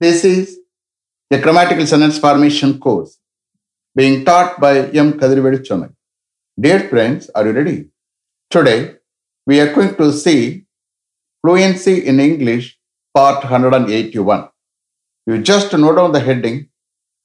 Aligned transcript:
This 0.00 0.24
is 0.24 0.58
a 1.30 1.38
grammatical 1.38 1.86
sentence 1.86 2.18
formation 2.18 2.78
course 2.80 3.18
being 3.94 4.24
taught 4.24 4.58
by 4.58 4.78
M. 5.02 5.12
Kadirvedi 5.20 5.58
Chonnai. 5.66 5.92
Dear 6.58 6.88
friends, 6.88 7.28
are 7.34 7.46
you 7.46 7.52
ready? 7.52 7.88
Today, 8.48 8.94
we 9.46 9.60
are 9.60 9.74
going 9.74 9.94
to 9.96 10.10
see 10.10 10.64
Fluency 11.42 12.06
in 12.06 12.18
English, 12.18 12.78
part 13.14 13.44
181. 13.44 14.48
You 15.26 15.42
just 15.42 15.70
note 15.76 15.96
down 15.96 16.12
the 16.12 16.20
heading 16.20 16.70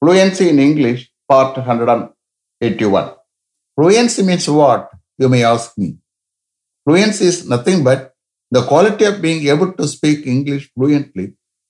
Fluency 0.04 0.50
in 0.50 0.58
English, 0.58 1.10
part 1.26 1.56
181. 1.56 3.14
Fluency 3.74 4.22
means 4.22 4.50
what? 4.50 4.90
You 5.16 5.30
may 5.30 5.44
ask 5.44 5.78
me. 5.78 5.96
Fluency 6.84 7.24
is 7.24 7.48
nothing 7.48 7.82
but 7.82 8.14
the 8.50 8.60
quality 8.66 9.06
of 9.06 9.22
being 9.22 9.46
able 9.46 9.72
to 9.72 9.88
speak 9.88 10.26
English 10.26 10.70
fluently 10.74 11.32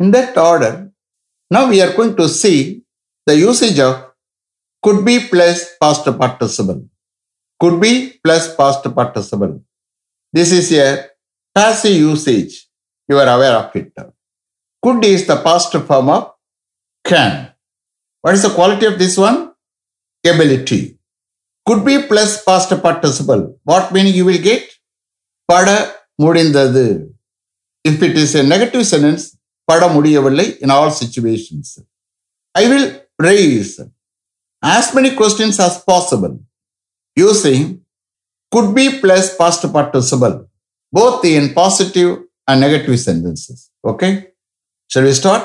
In 0.00 0.10
that 0.10 0.36
order, 0.36 0.90
now 1.50 1.68
we 1.68 1.80
are 1.80 1.92
going 1.94 2.16
to 2.16 2.28
see 2.28 2.82
the 3.26 3.36
usage 3.36 3.78
of 3.78 4.12
could 4.82 5.04
be 5.04 5.28
plus 5.28 5.76
past 5.80 6.04
participle. 6.04 6.86
Could 7.60 7.80
be 7.80 8.20
plus 8.22 8.54
past 8.54 8.82
participle. 8.94 9.62
This 10.32 10.52
is 10.52 10.72
a 10.72 11.08
passive 11.54 11.96
usage. 11.96 12.68
You 13.08 13.18
are 13.18 13.28
aware 13.28 13.54
of 13.54 13.74
it. 13.76 13.92
Could 14.82 15.04
is 15.04 15.26
the 15.26 15.36
past 15.36 15.72
form 15.72 16.08
of 16.10 16.32
can. 17.04 17.52
What 18.22 18.34
is 18.34 18.42
the 18.42 18.50
quality 18.50 18.86
of 18.86 18.98
this 18.98 19.16
one? 19.16 19.52
Ability. 20.26 20.98
Could 21.66 21.84
be 21.84 22.02
plus 22.02 22.42
past 22.44 22.70
participle. 22.82 23.58
What 23.64 23.92
meaning 23.92 24.14
you 24.14 24.24
will 24.24 24.42
get? 24.50 24.70
பட 25.52 25.70
முடிந்தது 26.24 26.86
if 27.84 27.96
it 28.06 28.14
is 28.22 28.30
a 28.40 28.42
negative 28.52 28.84
sentence 28.90 29.24
பட 29.70 29.84
முடியவில்லை 29.94 30.46
in 30.64 30.70
all 30.76 30.90
situations 31.02 31.66
i 32.60 32.64
will 32.70 32.86
raise 33.28 33.72
as 34.76 34.86
many 34.96 35.10
questions 35.20 35.56
as 35.66 35.74
possible 35.92 36.34
using 37.28 37.62
could 38.52 38.68
be 38.78 38.86
plus 39.02 39.26
past 39.40 39.64
participle 39.76 40.36
both 40.98 41.24
in 41.32 41.44
positive 41.62 42.10
and 42.48 42.60
negative 42.64 42.98
sentences 43.08 43.60
okay 43.92 44.12
shall 44.92 45.06
we 45.08 45.14
start 45.22 45.44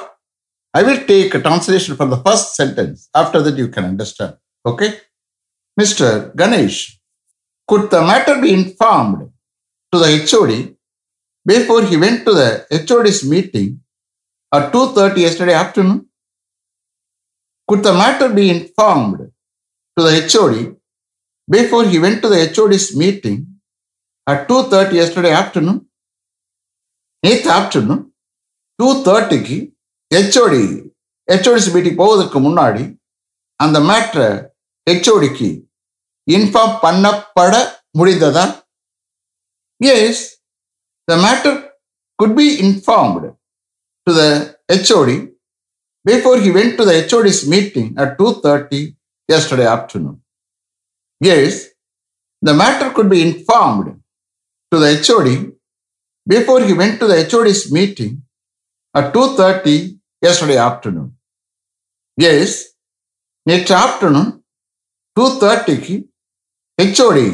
i 0.79 0.83
will 0.88 1.02
take 1.13 1.33
a 1.39 1.43
translation 1.47 1.93
from 1.99 2.09
the 2.13 2.21
first 2.27 2.47
sentence 2.59 2.99
after 3.21 3.41
that 3.45 3.57
you 3.61 3.69
can 3.75 3.85
understand 3.93 4.33
okay 4.71 4.89
mr 5.81 6.07
ganesh 6.41 6.79
could 7.69 7.85
the 7.93 8.02
matter 8.11 8.35
be 8.41 8.52
informed 8.61 9.19
to 9.91 9.97
the 10.03 10.11
HOD 10.29 10.52
before 11.45 11.83
he 11.89 11.97
went 11.97 12.25
to 12.27 12.33
the 12.39 12.49
HOD's 12.88 13.21
meeting 13.33 13.69
or 14.55 14.70
2.30 14.70 15.16
yesterday 15.19 15.55
afternoon? 15.55 16.00
Could 17.69 17.83
the 17.83 17.92
matter 17.94 18.28
be 18.30 18.50
informed 18.50 19.19
to 19.96 20.02
the 20.06 20.14
HOD 20.24 20.56
before 21.48 21.84
he 21.84 21.98
went 21.98 22.22
to 22.22 22.28
the 22.28 22.41
HOD's 22.48 22.96
meeting 22.96 23.36
at 24.27 24.48
2.30 24.48 24.92
yesterday 24.95 25.34
afternoon? 25.34 25.78
நேற்று 27.23 27.48
afternoon 27.58 28.01
two 28.78 28.86
தேர்ட்டிக்கு 29.05 29.55
HOD 30.11 30.64
ஹெச்ஓடிசி 31.28 31.70
meeting 31.74 31.96
போவதற்கு 32.01 32.39
முன்னாடி 32.46 32.83
அந்த 33.61 33.78
மேட்ரை 33.90 34.27
ஹெச்ஓடிக்கு 34.86 35.48
inform 36.27 36.74
பண்ணப்பட 36.84 37.55
முடிந்ததா 37.98 38.45
yes 39.80 40.23
the 41.08 41.17
matter 41.24 41.57
could 42.18 42.36
be 42.40 42.46
informed 42.64 43.30
to 44.07 44.12
the 44.20 44.24
HOD 44.87 45.09
before 46.05 46.37
he 46.39 46.52
went 46.52 46.77
to 46.77 46.86
the 46.86 46.95
HOD's 47.03 47.42
meeting 47.47 47.87
at 47.97 48.17
2.30 48.17 48.80
yesterday 49.30 49.67
afternoon. 49.67 50.15
Yes, 51.21 51.53
the 52.42 52.53
matter 52.53 52.89
could 52.92 53.09
be 53.09 53.21
informed 53.21 53.87
to 54.71 54.77
the 54.80 54.92
HOD 55.05 55.30
before 56.27 56.61
he 56.61 56.73
went 56.73 56.99
to 57.02 57.08
the 57.08 57.20
HOD's 57.25 57.71
meeting 57.71 58.11
at 58.95 59.14
2.30 59.14 59.75
yesterday 60.21 60.59
afternoon. 60.70 61.09
Yes, 62.17 62.49
நேற்று 63.45 63.73
afternoon 63.83 64.31
two 65.17 65.25
தேர்ட்டிக்கு 65.43 65.95
HOD 66.80 67.27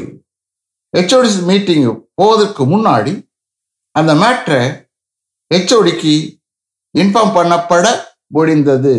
HODs 0.94 1.40
meeting 1.50 1.86
போவதற்கு 2.20 2.64
முன்னாடி 2.74 3.14
அந்த 3.96 4.12
மேட்ரை 4.22 4.62
ஹெச்ஓடிக்கு 5.52 6.14
inform 6.95 7.35
பண்ணப்பட 7.39 7.87
முடிந்தது. 8.37 8.95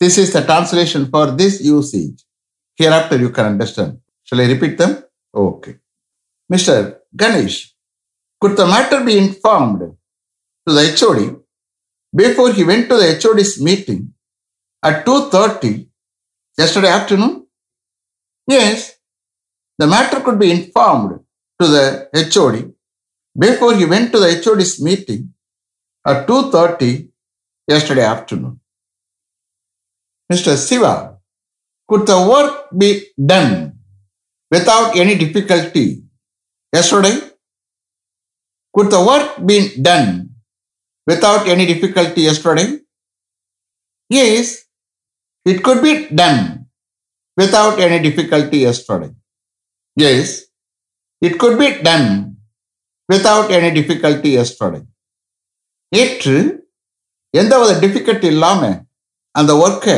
This 0.00 0.18
is 0.22 0.32
the 0.36 0.40
translation 0.50 1.06
for 1.12 1.30
this 1.40 1.58
usage 1.70 2.16
hereafter 2.98 3.20
you 3.24 3.30
can 3.36 3.48
understand 3.52 3.94
shall 4.28 4.42
I 4.44 4.48
repeat 4.54 4.76
them 4.82 4.94
okay 5.34 5.72
mister 6.50 6.82
Ganesh 7.22 7.60
could 8.42 8.56
the 8.60 8.64
matter 8.74 9.02
be 9.08 9.14
informed 9.24 9.86
to 10.66 10.72
the 10.78 10.80
HOD 10.88 11.26
before 12.12 12.52
he 12.58 12.64
went 12.72 12.88
to 12.92 12.96
the 13.02 13.06
HOD's 13.12 13.54
meeting 13.70 14.04
at 14.82 15.00
two 15.08 15.16
thirty 15.36 15.72
yesterday 16.58 16.88
afternoon? 16.88 17.46
Yes, 18.48 18.92
the 19.78 19.86
matter 19.86 20.20
could 20.20 20.38
be 20.38 20.50
informed 20.50 21.20
to 21.60 21.66
the 21.66 21.84
HOD 22.26 22.72
before 23.36 23.74
he 23.74 23.84
went 23.84 24.12
to 24.12 24.18
the 24.18 24.30
HOD's 24.36 24.80
meeting 24.80 25.34
at 26.04 26.26
2.30 26.26 27.05
yesterday 27.68 28.04
afternoon. 28.04 28.60
Mr. 30.32 30.56
Siva, 30.56 31.18
could 31.88 32.06
the 32.06 32.18
work 32.28 32.68
be 32.76 33.08
done 33.14 33.78
without 34.50 34.96
any 34.96 35.16
difficulty 35.16 36.02
yesterday? 36.72 37.18
Could 38.74 38.90
the 38.90 39.02
work 39.04 39.46
be 39.46 39.76
done 39.80 40.30
without 41.06 41.46
any 41.48 41.66
difficulty 41.66 42.22
yesterday? 42.22 42.80
Yes, 44.10 44.64
it 45.44 45.62
could 45.62 45.82
be 45.82 46.08
done 46.08 46.66
without 47.36 47.78
any 47.78 48.02
difficulty 48.02 48.58
yesterday. 48.58 49.10
Yes, 49.96 50.44
it 51.20 51.38
could 51.38 51.58
be 51.58 51.82
done 51.82 52.36
without 53.08 53.50
any 53.50 53.70
difficulty 53.70 54.30
yesterday. 54.30 54.82
எந்த 57.40 57.54
வித 57.60 57.72
difficult 57.84 58.26
இல்லாமல் 58.32 58.76
அந்த 59.34 59.52
ஒர்க்கை 59.64 59.96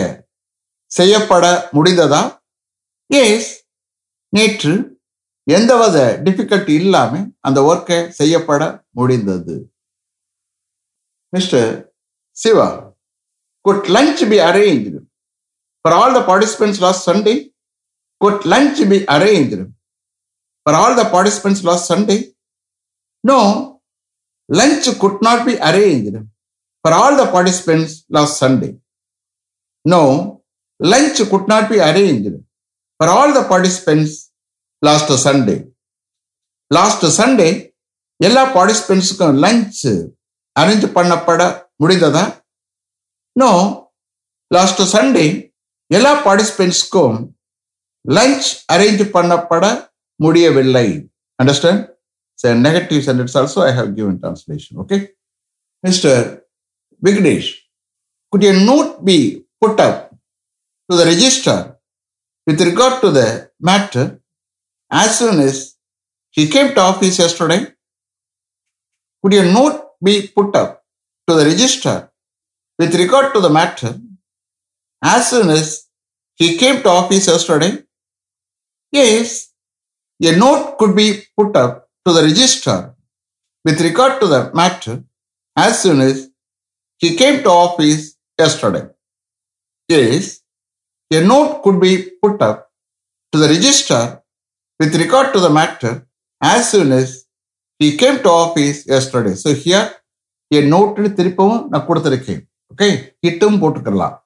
செய்யப்பட 0.91 1.45
முடிந்ததா? 1.77 2.21
S 3.11 3.51
நேற்று 4.33 4.73
எந்த 5.47 5.73
வித 5.81 5.99
டிஃபிகல்ட் 6.27 6.71
இல்லாமல் 6.81 7.27
அந்த 7.47 7.59
ஒர்க்கை 7.71 7.99
செய்யப்பட 8.19 8.63
முடிந்தது. 8.99 9.57
Mister 11.33 11.71
Siva 12.37 12.69
could 13.65 13.87
lunch 13.97 14.23
be 14.31 14.39
arrange 14.49 14.89
for 15.85 15.97
all 16.01 16.15
the 16.19 16.21
participants 16.31 16.81
last 16.85 17.07
Sunday 17.09 17.35
could 18.21 18.45
lunch 18.53 18.81
be 18.93 18.99
arrange 19.17 19.55
for 20.67 20.79
all 20.83 20.97
the 21.01 21.05
participants 21.15 21.65
last 21.69 21.91
Sunday 21.93 22.17
no 23.25 23.39
lunch 24.49 24.89
could 25.05 25.21
not 25.29 25.45
be 25.49 25.55
arrange 25.71 26.09
for 26.85 26.93
all 26.93 27.17
the 27.17 27.27
participants 27.27 28.05
last 28.09 28.39
Sunday. 28.39 28.71
No, 29.85 30.01
lunch 30.81 31.19
could 31.31 31.47
not 31.47 31.69
be 31.69 31.79
arranged 31.81 32.35
for 33.01 33.09
all 33.09 33.33
the 33.33 33.45
participants 33.47 34.13
last 34.83 35.11
Sunday. 35.27 35.59
Last 36.71 37.05
Sunday 37.17 37.47
எல்லா 38.21 38.41
பார்ட்டிசிபென்ட்ஸுக்கும் 38.55 39.37
lunch 39.45 39.79
arrange 40.57 40.85
பண்ணப்பட 40.97 41.43
முடிந்ததா 41.83 42.25
no 43.37 43.49
last 44.51 44.83
Sunday 44.93 45.25
எல்லா 45.91 46.13
பார்ட்டிசிபென்ட்ஸுக்கும் 46.27 47.17
lunch 48.05 48.49
arrange 48.75 49.05
பண்ணப்பட 49.15 49.65
முடியவில்லை 50.21 50.87
understand 51.39 51.87
negative 52.67 53.01
sentence 53.09 53.37
also 53.43 53.63
I 53.71 53.73
have 53.79 53.89
given 53.99 54.19
translation 54.25 54.79
okay 54.85 54.99
mister 55.85 56.21
Vignesh, 57.05 57.55
could 58.31 58.45
a 58.45 58.53
note 58.53 59.05
be 59.05 59.45
put 59.61 59.79
up 59.81 60.15
to 60.91 60.97
the 60.97 61.05
register 61.05 61.77
with 62.47 62.61
regard 62.61 63.01
to 63.01 63.11
the 63.11 63.51
matter 63.61 64.21
as 64.91 65.19
soon 65.19 65.41
as 65.41 65.77
he 66.31 66.49
came 66.49 66.75
to 66.75 66.81
office 66.81 67.19
yesterday? 67.19 67.67
Could 69.23 69.35
a 69.35 69.53
note 69.53 69.93
be 70.03 70.29
put 70.29 70.55
up 70.57 70.85
to 71.29 71.35
the 71.35 71.45
register 71.45 72.11
with 72.79 72.95
regard 72.95 73.35
to 73.35 73.41
the 73.41 73.51
matter 73.51 74.01
as 75.03 75.31
soon 75.31 75.51
as 75.51 75.87
he 76.37 76.57
came 76.57 76.83
to 76.83 76.89
office 76.89 77.27
yesterday? 77.27 77.83
Yes, 78.91 79.53
a 80.23 80.33
note 80.37 80.79
could 80.79 80.97
be 80.97 81.23
put 81.37 81.55
up 81.57 81.89
to 82.07 82.13
the 82.13 82.23
register 82.23 82.95
with 83.65 83.81
regard 83.81 84.21
to 84.21 84.27
the 84.27 84.51
matter 84.55 85.05
as 85.57 85.83
soon 85.83 86.01
as 86.01 86.28
he 86.98 87.16
came 87.16 87.44
to 87.44 87.50
office 87.50 88.16
yesterday. 88.40 88.88
Yes, 89.88 90.42
a 91.12 91.22
note 91.22 91.62
could 91.64 91.80
be 91.80 92.12
put 92.22 92.42
up 92.42 92.72
to 93.32 93.40
the 93.40 93.48
register 93.48 94.22
with 94.80 94.96
regard 94.96 95.34
to 95.34 95.40
the 95.40 95.50
matter 95.50 96.08
as 96.42 96.72
soon 96.72 96.92
as 96.92 97.26
he 97.80 97.98
came 97.98 98.18
to 98.24 98.30
office 98.30 98.86
yesterday. 98.88 99.36
So 99.36 99.54
here 99.54 99.86
a 100.52 100.62
note 100.74 100.98
திருப்பவும் 101.18 101.64
நான் 101.72 101.88
கொடுத்திருக்கேன் 101.90 102.44
okay 102.74 102.90
இட்டும் 103.28 103.60
போட்டுக்கலாம் 103.64 104.18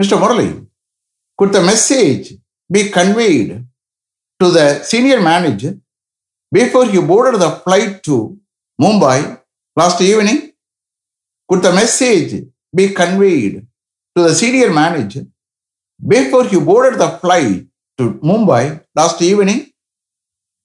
Mr. 0.00 0.16
Murali, 0.20 0.66
could 1.38 1.52
the 1.52 1.60
message 1.60 2.32
be 2.70 2.88
conveyed 2.88 3.66
to 4.40 4.50
the 4.50 4.82
senior 4.82 5.20
manager 5.20 5.78
before 6.52 6.86
he 6.86 6.98
boarded 7.00 7.38
the 7.40 7.50
flight 7.64 8.02
to 8.04 8.38
Mumbai 8.82 9.38
last 9.76 10.00
evening? 10.00 10.43
Could 11.49 11.61
the 11.61 11.71
message 11.71 12.47
be 12.75 12.89
conveyed 12.89 13.67
to 14.15 14.23
the 14.23 14.33
senior 14.33 14.71
manager 14.73 15.25
before 16.05 16.45
he 16.45 16.59
boarded 16.59 16.99
the 16.99 17.09
flight 17.19 17.67
to 17.97 18.13
Mumbai 18.15 18.83
last 18.95 19.21
evening? 19.21 19.71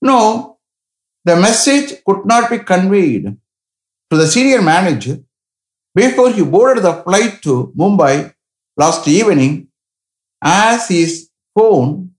No, 0.00 0.59
the 1.25 1.37
message 1.37 2.03
could 2.05 2.25
not 2.25 2.50
be 2.50 2.59
conveyed 2.61 3.25
to 4.11 4.17
the 4.17 4.27
senior 4.27 4.62
manager 4.62 5.21
before 5.94 6.31
he 6.31 6.43
boarded 6.43 6.85
the 6.85 6.94
flight 6.94 7.43
to 7.43 7.73
Mumbai 7.76 8.33
last 8.76 9.06
evening 9.06 9.69
as 10.43 10.88
his 10.88 11.29
phone 11.55 12.12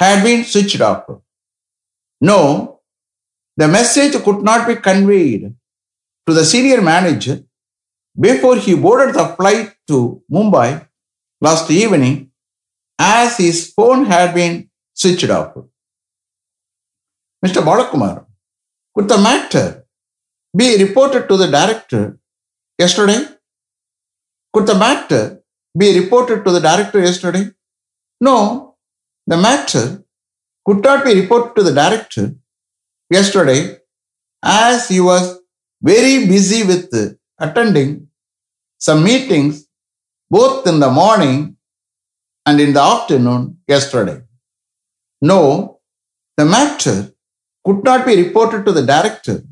had 0.00 0.24
been 0.24 0.44
switched 0.44 0.80
off. 0.80 1.04
No, 2.20 2.80
the 3.56 3.68
message 3.68 4.20
could 4.24 4.42
not 4.42 4.66
be 4.66 4.76
conveyed 4.76 5.54
to 6.26 6.32
the 6.34 6.44
senior 6.44 6.82
manager 6.82 7.44
before 8.18 8.56
he 8.56 8.74
boarded 8.74 9.14
the 9.14 9.26
flight 9.36 9.74
to 9.88 10.22
Mumbai 10.30 10.86
last 11.40 11.70
evening 11.70 12.30
as 12.98 13.36
his 13.36 13.72
phone 13.72 14.04
had 14.06 14.34
been 14.34 14.70
switched 14.94 15.30
off. 15.30 15.54
Mr. 17.44 17.62
Balakumar, 17.62 18.26
could 18.94 19.08
the 19.08 19.18
matter 19.18 19.84
be 20.56 20.82
reported 20.82 21.28
to 21.28 21.36
the 21.36 21.48
director 21.48 22.18
yesterday? 22.78 23.26
Could 24.52 24.66
the 24.66 24.76
matter 24.76 25.42
be 25.76 25.98
reported 26.00 26.44
to 26.44 26.52
the 26.52 26.60
director 26.60 27.00
yesterday? 27.00 27.50
No, 28.20 28.76
the 29.26 29.36
matter 29.36 30.04
could 30.64 30.82
not 30.82 31.04
be 31.04 31.20
reported 31.20 31.54
to 31.56 31.62
the 31.64 31.74
director 31.74 32.34
yesterday 33.10 33.78
as 34.42 34.88
he 34.88 35.00
was 35.00 35.40
very 35.82 36.26
busy 36.26 36.62
with 36.62 36.90
attending 37.46 37.90
some 38.86 39.02
meetings 39.10 39.66
both 40.30 40.66
in 40.66 40.78
the 40.84 40.90
morning 40.90 41.56
and 42.46 42.60
in 42.60 42.72
the 42.76 42.84
afternoon 42.94 43.58
yesterday. 43.66 44.20
No, 45.20 45.80
the 46.36 46.44
matter 46.44 46.96
could 47.64 47.82
not 47.84 48.04
be 48.06 48.16
reported 48.22 48.64
to 48.66 48.72
the 48.72 48.84
director 48.84 49.42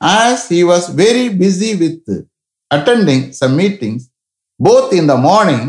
as 0.00 0.48
he 0.48 0.62
was 0.64 0.88
very 0.88 1.28
busy 1.44 1.72
with 1.82 2.26
attending 2.70 3.32
some 3.32 3.56
meetings 3.56 4.10
both 4.58 4.92
in 4.92 5.06
the 5.06 5.16
morning 5.16 5.64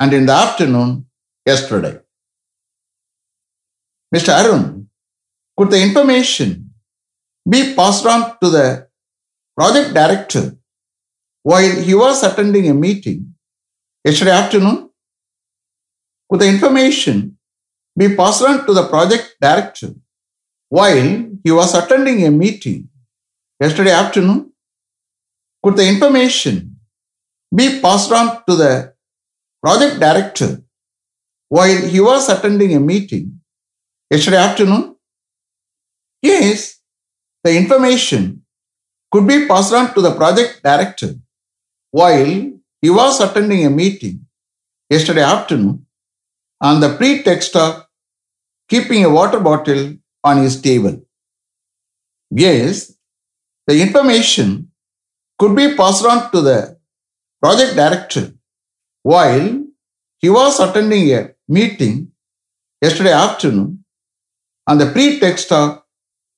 and 0.00 0.12
in 0.12 0.26
the 0.26 0.32
afternoon 0.32 1.06
yesterday. 1.44 1.98
Mr. 4.14 4.32
Arun, 4.40 4.88
could 5.56 5.70
the 5.70 5.82
information 5.82 6.70
be 7.48 7.74
passed 7.74 8.06
on 8.06 8.38
to 8.42 8.48
the 8.48 8.88
project 9.56 9.92
director 9.92 10.57
while 11.42 11.82
he 11.82 11.94
was 11.94 12.22
attending 12.22 12.68
a 12.68 12.74
meeting 12.74 13.34
yesterday 14.04 14.32
afternoon? 14.32 14.90
Could 16.30 16.40
the 16.40 16.48
information 16.48 17.38
be 17.96 18.14
passed 18.14 18.42
on 18.42 18.66
to 18.66 18.72
the 18.72 18.86
project 18.86 19.36
director 19.40 19.94
while 20.68 21.26
he 21.42 21.50
was 21.50 21.74
attending 21.74 22.26
a 22.26 22.30
meeting 22.30 22.88
yesterday 23.60 23.92
afternoon? 23.92 24.52
Could 25.62 25.76
the 25.76 25.88
information 25.88 26.76
be 27.54 27.80
passed 27.80 28.12
on 28.12 28.44
to 28.48 28.54
the 28.54 28.94
project 29.62 29.98
director 29.98 30.62
while 31.48 31.80
he 31.92 32.00
was 32.00 32.28
attending 32.28 32.74
a 32.74 32.80
meeting 32.80 33.40
yesterday 34.10 34.36
afternoon? 34.36 34.96
Yes, 36.22 36.80
the 37.42 37.56
information 37.56 38.44
could 39.10 39.26
be 39.26 39.46
passed 39.46 39.72
on 39.72 39.94
to 39.94 40.00
the 40.00 40.14
project 40.14 40.60
director 40.62 41.14
while 41.90 42.52
he 42.82 42.90
was 42.90 43.20
attending 43.20 43.64
a 43.66 43.70
meeting 43.70 44.26
yesterday 44.90 45.22
afternoon 45.22 45.86
on 46.60 46.80
the 46.80 46.96
pretext 46.96 47.54
of 47.56 47.86
keeping 48.68 49.04
a 49.04 49.10
water 49.10 49.40
bottle 49.40 49.96
on 50.24 50.38
his 50.38 50.60
table. 50.60 51.00
Yes, 52.30 52.92
the 53.66 53.80
information 53.80 54.70
could 55.38 55.54
be 55.56 55.74
passed 55.76 56.04
on 56.04 56.30
to 56.32 56.40
the 56.40 56.78
project 57.40 57.74
director 57.76 58.32
while 59.02 59.64
he 60.18 60.28
was 60.28 60.60
attending 60.60 61.12
a 61.12 61.30
meeting 61.48 62.12
yesterday 62.82 63.12
afternoon 63.12 63.84
on 64.66 64.78
the 64.78 64.90
pretext 64.92 65.50
of 65.52 65.82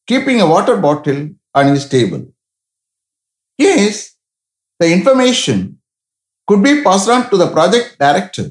keeping 0.06 0.40
a 0.40 0.46
water 0.46 0.76
bottle 0.76 1.30
on 1.54 1.66
his 1.66 1.88
table. 1.88 2.26
Yes, 3.58 4.09
the 4.80 4.90
information 4.90 5.78
could 6.46 6.62
be 6.62 6.82
passed 6.82 7.08
on 7.08 7.28
to 7.30 7.36
the 7.36 7.50
project 7.56 7.98
director 7.98 8.46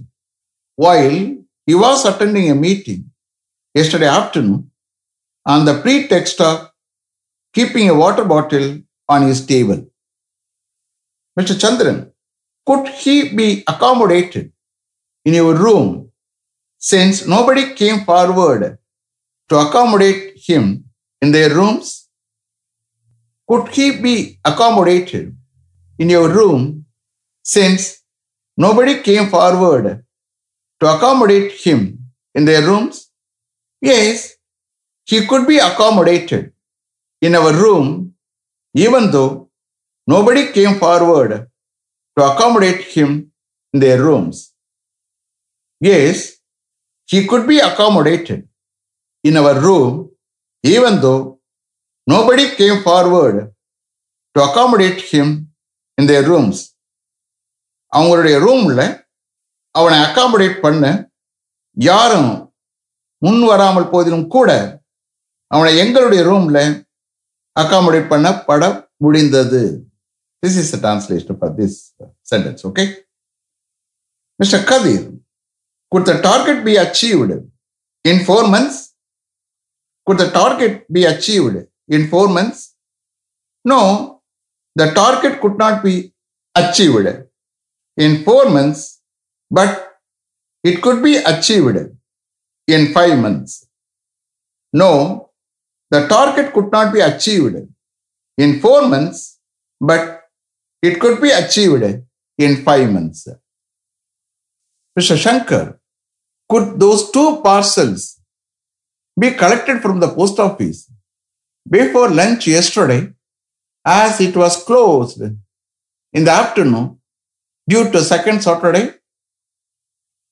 while 0.76 1.20
he 1.68 1.76
was 1.84 2.06
attending 2.06 2.50
a 2.50 2.56
meeting 2.56 3.02
yesterday 3.74 4.08
afternoon 4.08 4.72
on 5.46 5.66
the 5.66 5.82
pretext 5.82 6.40
of 6.40 6.70
keeping 7.54 7.90
a 7.90 7.98
water 8.04 8.24
bottle 8.24 8.68
on 9.08 9.24
his 9.24 9.46
table. 9.46 9.80
Mr. 11.38 11.56
Chandran, 11.62 12.12
could 12.66 12.88
he 12.90 13.36
be 13.36 13.64
accommodated 13.68 14.52
in 15.26 15.34
your 15.34 15.56
room 15.56 16.12
since 16.78 17.26
nobody 17.26 17.74
came 17.74 18.06
forward 18.06 18.78
to 19.50 19.56
accommodate 19.58 20.38
him 20.48 20.86
in 21.22 21.32
their 21.32 21.50
rooms? 21.50 22.08
Could 23.48 23.70
he 23.70 24.00
be 24.00 24.40
accommodated 24.46 25.36
in 26.00 26.10
your 26.10 26.30
room 26.30 26.86
since 27.44 28.02
nobody 28.58 29.02
came 29.02 29.30
forward 29.30 30.04
to 30.80 30.86
accommodate 30.96 31.52
him 31.52 32.00
in 32.34 32.46
their 32.46 32.64
rooms? 32.66 33.12
Yes, 33.82 34.36
he 35.06 35.26
could 35.28 35.46
be 35.48 35.58
accommodated 35.58 36.54
in 37.22 37.36
our 37.36 37.54
room 37.54 38.14
even 38.74 39.12
though 39.12 39.50
nobody 40.08 40.52
came 40.52 40.76
forward 40.80 41.48
to 42.18 42.24
accommodate 42.24 42.82
him 42.82 43.32
in 43.74 43.80
their 43.80 44.02
rooms. 44.02 44.54
Yes, 45.82 46.38
he 47.06 47.26
could 47.26 47.48
be 47.48 47.60
accommodated 47.60 48.48
in 49.24 49.38
our 49.38 49.60
room 49.60 50.12
even 50.64 51.02
though 51.02 51.40
nobody 52.08 52.56
came 52.56 52.82
forward 52.84 53.54
to 54.36 54.44
accommodate 54.44 55.02
him 55.02 55.49
இந்த 56.00 56.14
rooms 56.30 56.62
அவங்களுடைய 57.92 58.36
ரூம்ல 58.46 58.82
அவனை 59.76 59.98
accommodate 60.06 60.58
பண்ண 60.66 60.86
யாரும் 61.78 62.32
முன் 63.22 63.42
வராமல் 63.52 63.92
போதிலும் 63.94 64.28
கூட 64.28 64.50
அவனை 65.52 65.72
எங்களுடைய 65.84 66.22
ரூம்ல 66.24 66.60
அக்காமடேட் 67.56 68.12
பண்ண 68.14 68.28
பட 68.50 68.64
முடிந்தது 69.06 69.62
this 70.44 70.60
is 70.64 70.74
translation 70.84 71.40
for 71.40 71.56
this 71.56 71.78
sentence 72.32 72.64
okay 72.70 72.86
mister 74.40 74.66
Kathir 74.72 75.08
could 75.92 76.06
the 76.06 76.22
target 76.22 76.64
be 76.64 76.76
achieved 76.78 77.32
in 78.06 78.26
four 78.26 78.48
months? 78.48 78.94
Could 80.08 80.20
the 80.20 80.30
target 80.32 80.86
be 80.88 81.04
achieved 81.06 81.56
in 81.90 82.08
four 82.08 82.28
months? 82.30 82.76
No, 83.66 84.19
the 84.80 84.92
target 85.00 85.42
could 85.42 85.58
not 85.58 85.84
be 85.84 85.96
achieved 86.56 87.08
in 87.98 88.24
four 88.24 88.46
months, 88.50 89.02
but 89.52 89.72
it 90.64 90.82
could 90.82 91.04
be 91.04 91.18
achieved 91.18 91.78
in 92.68 92.94
five 92.94 93.18
months. 93.26 93.68
No, 94.72 95.32
the 95.92 96.08
target 96.08 96.54
could 96.54 96.72
not 96.72 96.94
be 96.94 97.02
achieved 97.02 97.58
in 98.38 98.60
four 98.62 98.88
months, 98.88 99.40
but 99.82 100.22
it 100.82 101.00
could 101.02 101.20
be 101.22 101.32
achieved 101.32 101.84
in 102.38 102.64
five 102.64 102.90
months. 102.90 103.28
Mr. 104.98 105.18
Shankar, 105.18 105.80
could 106.48 106.80
those 106.80 107.12
two 107.12 107.42
parcels 107.44 108.20
be 109.20 109.32
collected 109.32 109.82
from 109.82 110.00
the 110.00 110.08
post 110.08 110.40
office 110.40 110.90
before 111.70 112.10
lunch 112.10 112.48
yesterday 112.48 113.02
as 113.90 114.22
it 114.22 114.36
was 114.36 114.64
closed 114.64 115.22
in 116.18 116.24
the 116.28 116.32
afternoon 116.32 117.00
due 117.68 117.92
to 117.92 118.02
second 118.02 118.42
Saturday? 118.44 118.94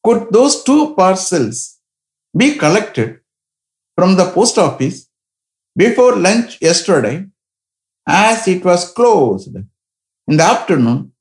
Could 0.03 0.31
those 0.31 0.63
two 0.63 0.93
parcels 0.95 1.79
be 2.41 2.55
collected 2.55 3.19
from 3.95 4.15
the 4.15 4.29
post 4.31 4.57
office 4.57 5.09
before 5.75 6.15
lunch 6.15 6.59
yesterday 6.61 7.25
as 8.07 8.47
it 8.47 8.63
was 8.63 8.91
closed 8.93 9.55
in 9.55 10.37
the 10.37 10.43
afternoon 10.43 11.11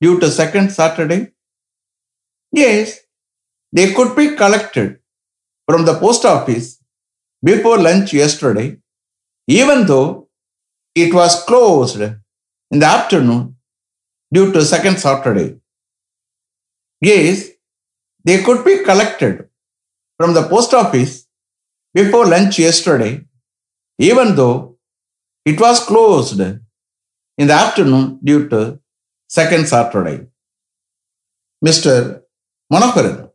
due 0.00 0.20
to 0.20 0.30
second 0.30 0.70
Saturday? 0.70 1.32
Yes, 2.52 3.00
they 3.72 3.92
could 3.94 4.14
be 4.14 4.36
collected 4.36 4.98
from 5.68 5.84
the 5.86 5.98
post 5.98 6.24
office 6.24 6.78
before 7.42 7.78
lunch 7.78 8.12
yesterday, 8.12 8.76
even 9.48 9.86
though 9.86 10.23
it 10.94 11.12
was 11.12 11.42
closed 11.44 12.00
in 12.00 12.78
the 12.78 12.86
afternoon 12.86 13.56
due 14.32 14.52
to 14.52 14.64
second 14.64 14.98
Saturday. 14.98 15.56
Yes, 17.00 17.50
they 18.24 18.42
could 18.42 18.64
be 18.64 18.82
collected 18.84 19.48
from 20.16 20.34
the 20.34 20.48
post 20.48 20.72
office 20.72 21.26
before 21.92 22.26
lunch 22.26 22.58
yesterday, 22.58 23.24
even 23.98 24.34
though 24.34 24.76
it 25.44 25.60
was 25.60 25.84
closed 25.84 26.40
in 26.40 26.62
the 27.36 27.52
afternoon 27.52 28.18
due 28.22 28.48
to 28.48 28.80
second 29.28 29.68
Saturday. 29.68 30.26
Mr. 31.64 32.22
Manoharan, 32.72 33.30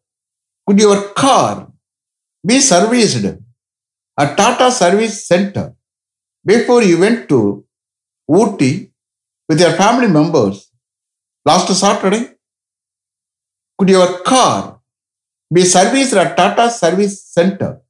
could 0.65 0.79
your 0.79 1.09
car 1.09 1.71
be 2.45 2.59
serviced 2.59 3.25
at 4.17 4.37
Tata 4.37 4.71
Service 4.71 5.27
Center 5.27 5.75
before 6.51 6.81
you 6.89 6.97
went 7.03 7.29
to 7.31 7.39
Ooty 8.37 8.71
with 9.47 9.59
your 9.63 9.73
family 9.81 10.07
members 10.07 10.71
last 11.45 11.67
Saturday? 11.83 12.23
Could 13.77 13.89
your 13.89 14.09
car 14.31 14.79
be 15.53 15.63
serviced 15.63 16.13
at 16.13 16.35
Tata 16.37 16.69
Service 16.69 17.15
Center 17.23 17.81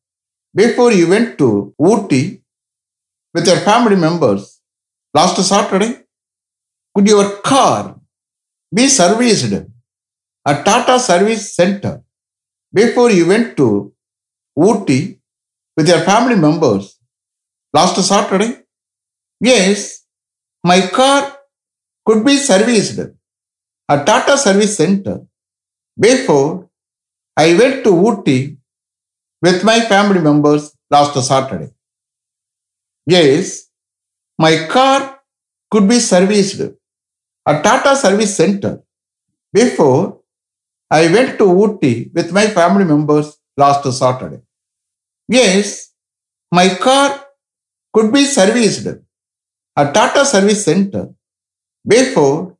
before 0.53 0.91
you 0.91 1.07
went 1.13 1.37
to 1.37 1.73
Ooty 1.81 2.41
with 3.33 3.47
your 3.47 3.61
family 3.69 3.95
members 3.95 4.61
last 5.13 5.37
Saturday? 5.51 5.93
Could 6.93 7.07
your 7.07 7.27
car 7.51 7.99
be 8.73 8.87
serviced 8.87 9.53
at 10.45 10.65
Tata 10.65 10.99
Service 10.99 11.55
Center 11.55 12.03
before 12.73 13.11
you 13.11 13.27
went 13.27 13.57
to 13.57 13.93
Ooty 14.57 15.19
with 15.77 15.87
your 15.87 16.01
family 16.01 16.35
members 16.35 16.98
last 17.73 18.01
Saturday? 18.03 18.63
Yes, 19.39 20.05
my 20.63 20.87
car 20.87 21.37
could 22.05 22.25
be 22.25 22.35
serviced 22.37 22.99
at 23.89 24.05
Tata 24.05 24.37
Service 24.37 24.75
Center 24.77 25.25
before 25.99 26.69
I 27.37 27.55
went 27.57 27.83
to 27.85 27.91
Ooty 27.91 28.57
with 29.41 29.63
my 29.63 29.79
family 29.81 30.19
members 30.19 30.75
last 30.91 31.13
Saturday. 31.25 31.71
Yes, 33.05 33.69
my 34.37 34.67
car 34.67 35.19
could 35.71 35.87
be 35.87 35.99
serviced 35.99 36.61
at 37.47 37.63
Tata 37.63 37.95
Service 37.95 38.35
Center 38.35 38.83
before 39.53 40.19
I 40.91 41.11
went 41.11 41.37
to 41.37 41.45
Ooty 41.45 42.13
with 42.13 42.31
my 42.31 42.47
family 42.47 42.85
members 42.85 43.37
last 43.55 43.91
Saturday. 43.97 44.41
Yes, 45.27 45.93
my 46.51 46.69
car 46.75 47.25
could 47.99 48.13
be 48.13 48.23
serviced 48.23 48.87
at 49.75 49.93
Tata 49.93 50.23
Service 50.25 50.63
Center 50.63 51.09
before 51.85 52.57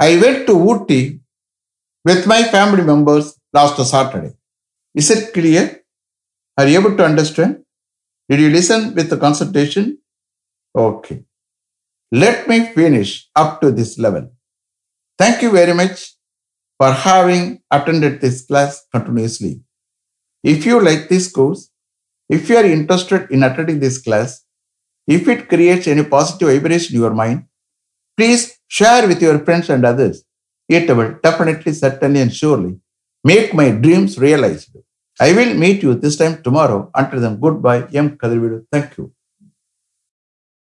I 0.00 0.16
went 0.22 0.46
to 0.48 0.54
Ooty 0.54 1.20
with 2.04 2.26
my 2.26 2.42
family 2.42 2.82
members 2.82 3.38
last 3.52 3.76
Saturday. 3.88 4.32
Is 4.94 5.10
it 5.10 5.32
clear? 5.32 5.82
Are 6.58 6.66
you 6.66 6.80
able 6.80 6.96
to 6.96 7.04
understand? 7.04 7.62
Did 8.28 8.40
you 8.40 8.50
listen 8.50 8.94
with 8.94 9.10
the 9.10 9.16
consultation? 9.16 9.98
Okay. 10.74 11.22
Let 12.10 12.48
me 12.48 12.66
finish 12.66 13.28
up 13.36 13.60
to 13.60 13.70
this 13.70 13.96
level. 13.98 14.30
Thank 15.18 15.42
you 15.42 15.52
very 15.52 15.74
much 15.74 16.14
for 16.78 16.90
having 16.90 17.62
attended 17.70 18.20
this 18.20 18.44
class 18.44 18.84
continuously. 18.90 19.62
If 20.42 20.66
you 20.66 20.80
like 20.80 21.08
this 21.08 21.30
course, 21.30 21.70
if 22.28 22.48
you 22.48 22.56
are 22.56 22.64
interested 22.64 23.30
in 23.30 23.42
attending 23.42 23.78
this 23.80 23.98
class, 23.98 24.43
if 25.06 25.28
it 25.28 25.48
creates 25.48 25.86
any 25.86 26.04
positive 26.04 26.48
vibration 26.48 26.94
in 26.96 27.02
your 27.02 27.14
mind, 27.14 27.44
please 28.16 28.58
share 28.68 29.06
with 29.08 29.20
your 29.22 29.38
friends 29.44 29.70
and 29.70 29.84
others. 29.84 30.24
It 30.68 30.88
will 30.96 31.18
definitely, 31.22 31.72
certainly, 31.72 32.20
and 32.20 32.34
surely 32.34 32.78
make 33.24 33.54
my 33.54 33.70
dreams 33.70 34.18
realized. 34.18 34.76
I 35.20 35.32
will 35.32 35.54
meet 35.54 35.82
you 35.82 35.94
this 35.94 36.16
time 36.16 36.42
tomorrow. 36.42 36.90
Until 36.94 37.20
then, 37.20 37.40
goodbye. 37.40 37.86
M. 37.92 38.16
Kadirvidu. 38.18 38.66
Thank 38.72 38.98
you. 38.98 39.12